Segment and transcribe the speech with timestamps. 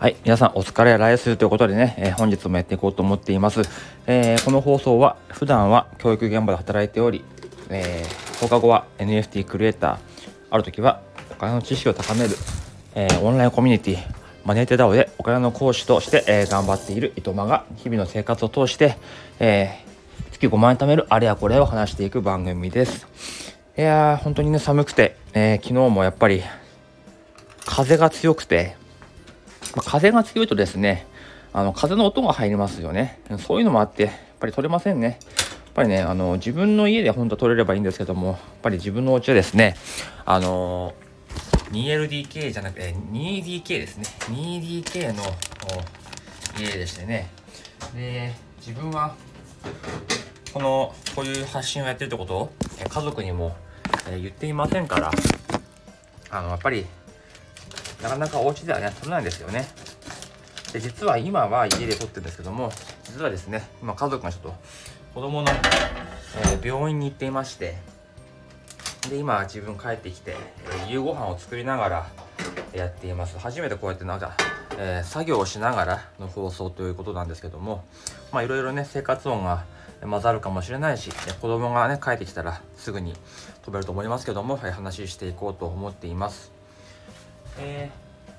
[0.00, 3.62] はい、皆さんお疲れ来週ということでね、えー、本日もやっていこうと思っています。
[4.06, 7.24] えー、この放送は普段は教育現場で働いており、
[7.68, 9.98] えー、放課後は NFT クリエイター、
[10.50, 11.02] ある時は
[11.32, 12.36] お金の知識を高める、
[12.94, 13.98] えー、オンラインコミュニティ、
[14.44, 18.98] マネーテダオでお金の講師として、えー、頑張っている伊藤間が日々の生活を通して、
[19.40, 23.04] えー、月5万円貯めるあれやこれを話していく番組です。
[23.76, 26.44] いやー、本当にね、寒くて、えー、昨日もやっぱり
[27.66, 28.76] 風が強くて、
[29.76, 31.06] まあ、風が強いとですね、
[31.52, 33.20] あの風の音が入りますよね。
[33.38, 35.06] そういうのもあって、やっぱり取れませんね。
[35.06, 39.76] やっぱりね、あの自分の家で本当は取れればいいんですけども、やっぱり自分のお家はですね、
[40.24, 40.94] あの
[41.70, 44.04] 2LDK じゃなくて 2DK ですね。
[44.30, 45.22] 2DK の
[46.58, 47.30] 家でしてね。
[47.94, 49.14] で、自分は
[50.52, 52.52] このこういう発信をやってるってことを
[52.88, 53.54] 家族にも
[54.10, 55.10] 言っていませんから、
[56.30, 56.86] あのやっぱり
[58.02, 59.66] なかなかお家ではね、取れないんですよね。
[60.72, 62.70] で、実は今は家で撮ってるんですけども、
[63.04, 64.54] 実はですね、今家族がちょっと
[65.14, 65.48] 子供の、
[66.36, 67.76] えー、病院に行っていまして、
[69.10, 70.36] で、今自分帰ってきて、
[70.86, 72.06] え、夕ご飯を作りながら
[72.72, 73.38] やっています。
[73.38, 74.36] 初めてこうやってなんか、
[74.78, 77.84] えー、作業をしながらの放送ということなんですけども、
[78.30, 79.64] まあいろいろね、生活音が
[80.02, 81.10] 混ざるかもしれないし、
[81.40, 83.14] 子供がね、帰ってきたらすぐに
[83.62, 86.57] 飛べると思いますけども、はい、話していこうと思っています。
[87.58, 87.90] え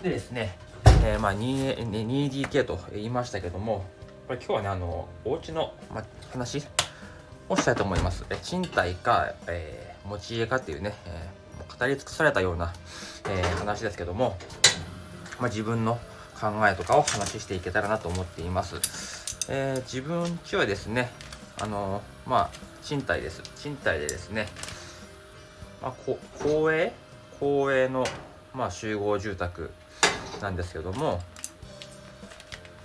[0.00, 0.56] ー、でですね、
[1.04, 3.84] えー、まあ 2DK と言いましたけども
[4.26, 6.62] これ今日はねあのお家の、ま、話
[7.48, 8.24] をしたいと思います。
[8.30, 12.72] え賃貸か、えー、持ち家かっていうね、えー、語り尽くされたような、
[13.28, 14.36] えー、話ですけども、
[15.40, 15.98] ま、自分の
[16.40, 18.74] 考えとかを話していけたらなと思っています、
[19.48, 21.10] えー、自分ちはですね
[21.60, 23.42] あのまあ賃貸です。
[23.56, 24.48] 賃貸でですね、
[25.80, 25.92] まあ、
[26.38, 26.92] 公営？
[27.38, 28.04] 公営の
[28.54, 29.70] まあ、集合住宅
[30.40, 31.20] なんですけども、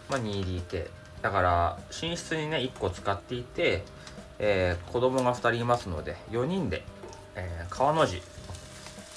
[0.10, 0.90] まあ、2DK
[1.22, 3.84] だから寝室にね1個使っていて、
[4.40, 6.84] えー、子供が2人いますので4人で、
[7.36, 8.22] えー、川の字。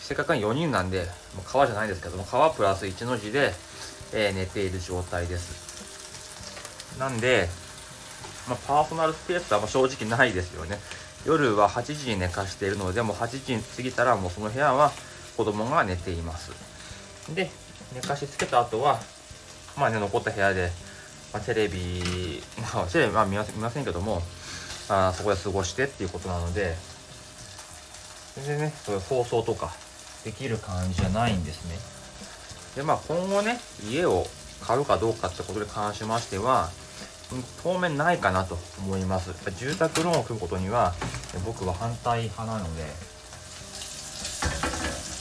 [0.01, 1.03] せっかく4人なんで
[1.37, 3.53] もう川じゃないですけども川プラス1の字で、
[4.13, 6.99] えー、寝ている状態です。
[6.99, 7.49] なんで、
[8.49, 10.79] まあ、パーソナルスペースは正直ないですよね。
[11.25, 14.91] 夜は8時に寝かしているのでもう8時に過ぎたらもうその部屋は
[15.41, 16.53] 子供が寝ています。
[17.35, 17.51] で
[17.95, 19.01] 寝かしつけた後は
[19.79, 20.71] まあね残った部屋で、
[21.33, 22.43] まあ、テレビ
[22.75, 24.21] まあテレビは見ませんけども
[24.91, 26.75] あそこで過ごしてっていうことなので
[28.37, 29.73] 全然ねそういう放送とか
[30.25, 31.79] できる感じじゃないんですね。
[32.77, 33.59] でまあ今後ね
[33.89, 34.27] 家を
[34.61, 36.69] 買うかどうかってことに関しましては
[37.63, 39.33] 当面ないかなと思います。
[39.53, 40.93] 住宅ローンを組むことには
[41.47, 42.85] 僕は反対派なので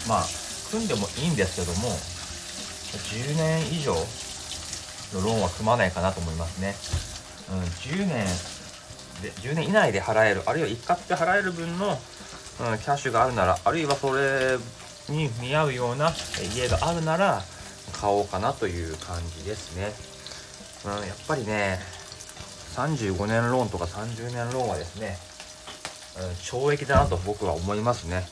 [0.09, 0.23] まあ
[0.71, 1.93] 組んでもいいんですけども
[2.89, 6.73] 10年以上のローンは組まないかなと思いますね、
[7.53, 8.25] うん、10年
[9.21, 14.57] で10年以内で払えるあるいは一括で払える分の、うん、キャッシュがあるならあるいはそれ
[15.09, 16.11] に見合うような
[16.55, 17.41] 家があるなら
[17.93, 19.93] 買おうかなという感じですね、
[20.85, 21.79] うん、やっぱりね
[22.75, 25.17] 35年ローンとか30年ローンはですね、
[26.17, 28.23] うん、懲役だなと僕は思いますね。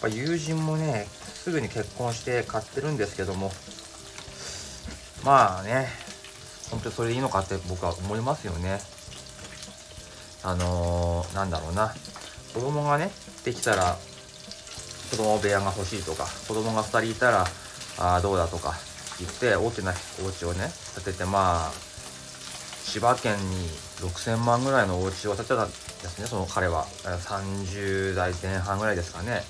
[0.00, 3.50] ぱ友人もねすぐに結婚して買ってるんですけども
[5.24, 5.88] まあね
[6.70, 8.80] 本当にそれでいいのかって僕は思いますよね。
[10.42, 11.94] あのー、なんだろうな。
[12.54, 13.10] 子供がね
[13.44, 13.96] できたら
[15.10, 17.44] 子供部屋が欲しいとか子供が2人いたら
[17.98, 18.74] あどうだとか
[19.18, 19.92] 言って大きな
[20.24, 20.70] お家をね
[21.04, 21.72] 建ててまあ
[22.84, 23.68] 千葉県に
[24.00, 26.86] 6000万ぐらいのお家を建てたんですねその彼は。
[27.04, 29.42] 30代前半ぐらいですかね。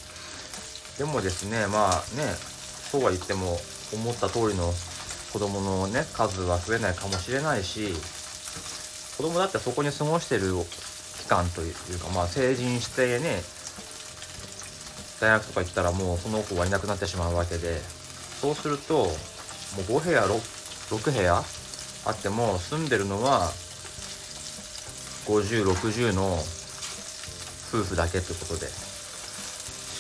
[0.99, 2.25] でもですねまあね
[2.91, 3.59] そうは言っても
[3.93, 4.73] 思った通りの
[5.33, 7.93] 子供のね数は増えないかもしれないし
[9.17, 10.53] 子供だってそこに過ごしてる
[11.21, 13.43] 期間というかまあ成人してね
[15.21, 17.81] 大学とか行ったらもうその子はいなくなってしまうわけで
[18.41, 20.29] そうするともう5部屋 6,
[20.97, 23.51] 6部屋あっても住んでるのは
[25.27, 26.35] 5060の
[27.69, 28.86] 夫婦だけってことで。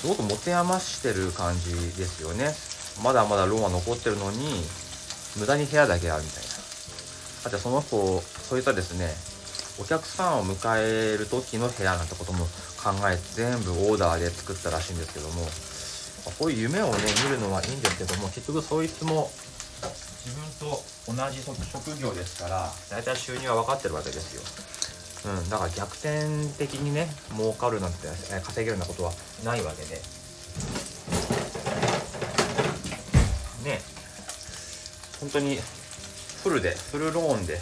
[0.00, 2.54] すごく持て余してる感じですよね。
[3.02, 4.64] まだまだローンは残ってるのに
[5.38, 6.50] 無駄に部屋だけあるみたいな。
[7.44, 9.14] だってその子そういったですね
[9.78, 12.44] お客さんを迎える時の部屋なんてことも
[12.82, 15.46] 考えて全部オーダーで作ったらしいんですけども
[16.38, 19.30] こういう夢をね見るのはいいんですけども結局そいつも
[20.26, 24.42] 自分と同じ職業ですから大体収入は分かってるわけですよ。
[25.24, 28.06] うん、だから逆転的にね儲かるなんて
[28.44, 29.12] 稼げるようなことは
[29.44, 30.00] ないわけで。
[33.64, 33.80] ね
[35.20, 35.58] 本当に
[36.42, 37.60] フルでフルローンで、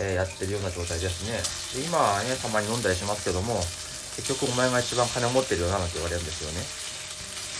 [0.00, 1.82] えー、やってるような状態ですね。
[1.82, 3.60] で今はねたまに飲んだりしますけども
[4.16, 6.64] 結局お前が一番金を持ってるよななんて言われるんですよね、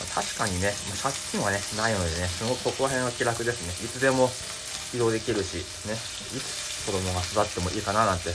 [0.00, 3.74] ま、確かにね、まあ、借金はねないのでねすごくここら辺は気楽ですね。
[3.84, 4.30] いつでも
[4.94, 5.94] 移動できるしね。
[6.88, 8.31] 子供が育ってもいいかななんて、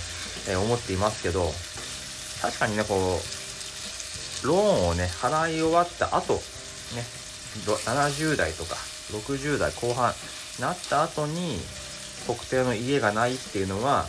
[0.48, 1.50] え、思っていますけど
[2.42, 6.34] 確かにねこうローンをね払い終わった後
[6.94, 7.02] ね
[7.64, 8.76] 70代とか
[9.12, 10.14] 60代後半
[10.60, 11.58] なった後に
[12.28, 14.06] 特定の家がないっていうのは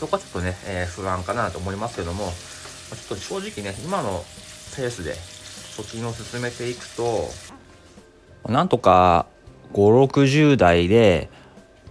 [0.00, 2.24] そこはちょっとね、えー、不安かなと思いますけども
[2.90, 4.24] ちょっと正直ね今の
[4.76, 5.12] ペースで
[5.76, 7.28] 貯金を進めていくと
[8.48, 9.26] なんとか
[9.72, 11.28] 560代で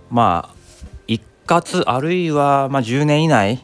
[0.10, 0.53] ま
[1.56, 3.64] あ一括あるいはまあ10年以内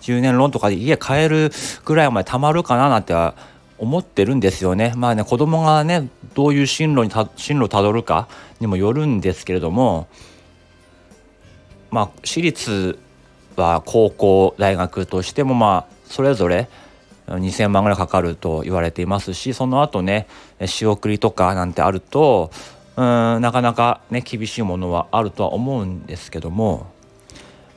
[0.00, 1.50] 10年ローンとかで家買える
[1.84, 3.34] ぐらいまで貯まるかななんては
[3.78, 4.92] 思ってるんですよね。
[4.96, 8.28] まあね子供がねどういう進路にた進路をたどるか
[8.60, 10.08] にもよるんですけれども
[11.90, 12.98] まあ私立
[13.56, 16.68] は高校大学としてもまあそれぞれ
[17.26, 20.26] 2,000万ぐらいかかると言われていますしその後ね
[20.64, 22.50] 仕送りとかなんてあると
[22.96, 23.04] うん
[23.40, 26.90] なかなかね厳しいものはあるとは思うんですけども、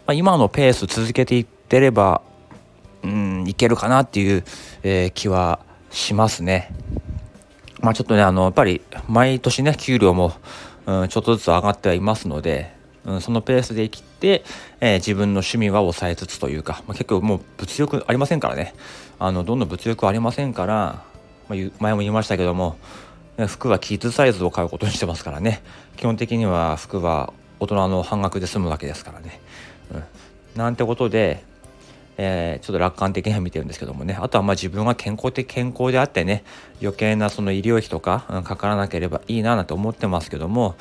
[0.06, 2.22] まあ、今のペース続けていってれば
[3.04, 4.44] うんいけるかなっていう、
[4.84, 5.60] えー、気は
[5.90, 6.74] しますね。
[7.80, 10.34] まあちょっとねあのやっぱり毎年ね給料も、
[10.86, 12.74] うん、ちょっとずつ上がってはいますので、
[13.06, 14.44] うん、そのペースで生きて、
[14.80, 18.76] えー、自分の趣味は抑えつつというか、まあ、結構もう物欲ありませんからね
[19.18, 21.04] あのどんどん物欲ありませんから、
[21.50, 22.78] まあ、前も言いましたけども
[23.48, 25.64] 服はキッズサイズを買うことにしてますからね
[25.98, 29.40] 基本的には服は大人の半額で済むわけですからね。
[29.94, 30.04] うん、
[30.56, 31.44] なんてことで、
[32.18, 36.44] えー、ちょっと楽観的には見てるんですけどもねあとはまあ自分が健康的健康であってね
[36.82, 40.76] 余計なその医療費とか、うん、かからなければいいななんて思ってますけども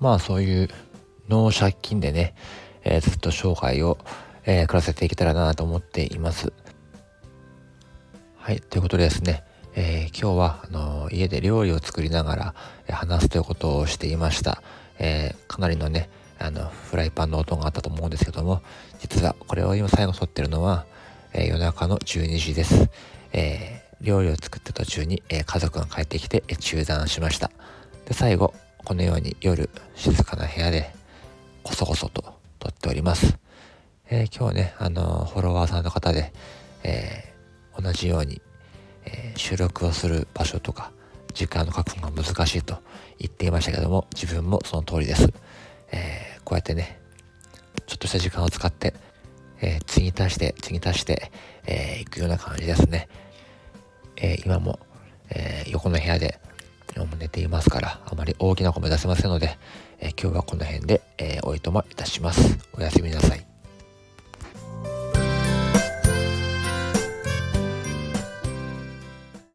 [0.00, 0.68] まあそういう
[1.28, 2.34] ノー借金でね、
[2.82, 3.98] えー、ずっと生涯を、
[4.44, 6.52] えー、暮らせていけたらなと思っています。
[8.36, 9.44] はい、ということでですね、
[9.76, 12.54] えー、今日はあの家で料理を作りながら、
[12.88, 14.62] え話すということをしていました。
[14.98, 16.10] えかなりのね、
[16.40, 18.62] あのフライパンの音があったと思うんですけども、
[18.98, 20.86] 実はこれを今最後撮ってるのは、
[21.32, 22.90] え夜中の12時です。
[23.32, 27.50] え料理を作った途中に、え家族が帰ってきて、え中断しました。
[28.06, 28.54] で、最後、
[28.84, 30.92] このように夜静かな部屋で
[31.62, 33.38] こそこそと撮っております。
[34.10, 36.32] え、今日ね、あのフォロワーさんの方で、
[36.82, 37.32] え、
[37.78, 38.40] 同じように
[39.04, 40.92] え、収録をする場所とか
[41.32, 42.78] 時間の確保が難しいと
[43.18, 45.32] 言っていましたけども自分もその通りです、
[45.92, 47.00] えー、こうやってね
[47.86, 48.94] ちょっとした時間を使って、
[49.60, 51.30] えー、次に足して次に足して、
[51.66, 53.08] えー、いくような感じですね、
[54.16, 54.78] え今も、
[55.30, 56.38] え横の部屋で
[56.94, 59.58] 今も寝ていますからあまり大きな声も出せませんので、
[59.98, 62.58] え今日はこの辺で、えおいとまいたします。
[62.74, 63.49] おやすみなさい。